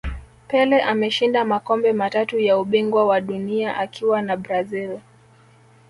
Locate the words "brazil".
4.37-4.99